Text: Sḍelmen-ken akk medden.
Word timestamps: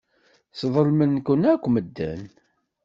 Sḍelmen-ken 0.59 1.41
akk 1.53 1.65
medden. 1.73 2.21